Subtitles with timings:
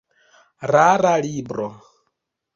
[0.73, 1.67] Rara libro.